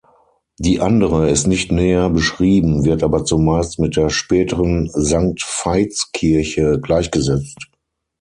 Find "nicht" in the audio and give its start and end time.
1.45-1.71